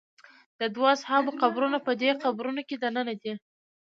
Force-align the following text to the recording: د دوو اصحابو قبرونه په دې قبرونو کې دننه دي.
د 0.59 0.61
دوو 0.73 0.85
اصحابو 0.95 1.31
قبرونه 1.41 1.77
په 1.85 1.91
دې 2.01 2.11
قبرونو 2.23 2.61
کې 2.67 2.75
دننه 2.83 3.13
دي. 3.21 3.33